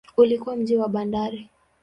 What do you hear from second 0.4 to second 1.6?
mji wa bandari.